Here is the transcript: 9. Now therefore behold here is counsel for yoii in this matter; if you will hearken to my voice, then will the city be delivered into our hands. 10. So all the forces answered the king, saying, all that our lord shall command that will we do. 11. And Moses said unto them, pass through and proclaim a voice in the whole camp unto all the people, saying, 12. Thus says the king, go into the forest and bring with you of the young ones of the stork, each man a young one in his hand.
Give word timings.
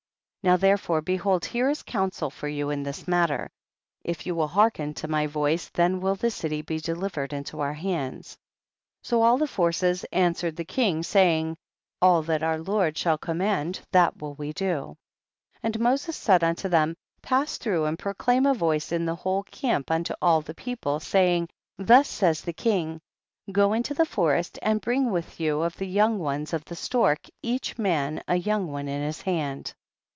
9. 0.43 0.53
Now 0.53 0.57
therefore 0.57 1.01
behold 1.03 1.45
here 1.45 1.69
is 1.69 1.83
counsel 1.83 2.31
for 2.31 2.47
yoii 2.49 2.73
in 2.73 2.81
this 2.81 3.07
matter; 3.07 3.51
if 4.03 4.25
you 4.25 4.33
will 4.33 4.47
hearken 4.47 4.91
to 4.95 5.07
my 5.07 5.27
voice, 5.27 5.69
then 5.69 5.99
will 5.99 6.15
the 6.15 6.31
city 6.31 6.63
be 6.63 6.79
delivered 6.79 7.31
into 7.31 7.59
our 7.59 7.73
hands. 7.75 8.31
10. 9.03 9.03
So 9.03 9.21
all 9.21 9.37
the 9.37 9.45
forces 9.45 10.03
answered 10.05 10.55
the 10.55 10.65
king, 10.65 11.03
saying, 11.03 11.57
all 12.01 12.23
that 12.23 12.41
our 12.41 12.57
lord 12.57 12.97
shall 12.97 13.19
command 13.19 13.81
that 13.91 14.19
will 14.19 14.33
we 14.33 14.51
do. 14.51 14.67
11. 14.77 14.97
And 15.61 15.79
Moses 15.79 16.15
said 16.17 16.43
unto 16.43 16.67
them, 16.67 16.97
pass 17.21 17.59
through 17.59 17.85
and 17.85 17.99
proclaim 17.99 18.47
a 18.47 18.55
voice 18.55 18.91
in 18.91 19.05
the 19.05 19.13
whole 19.17 19.43
camp 19.43 19.91
unto 19.91 20.15
all 20.23 20.41
the 20.41 20.55
people, 20.55 20.99
saying, 20.99 21.49
12. 21.77 21.87
Thus 21.87 22.09
says 22.09 22.41
the 22.41 22.51
king, 22.53 22.99
go 23.51 23.73
into 23.73 23.93
the 23.93 24.05
forest 24.07 24.57
and 24.63 24.81
bring 24.81 25.11
with 25.11 25.39
you 25.39 25.61
of 25.61 25.77
the 25.77 25.85
young 25.85 26.17
ones 26.17 26.51
of 26.51 26.65
the 26.65 26.75
stork, 26.75 27.27
each 27.43 27.77
man 27.77 28.23
a 28.27 28.37
young 28.37 28.71
one 28.71 28.87
in 28.87 29.03
his 29.03 29.21
hand. 29.21 29.75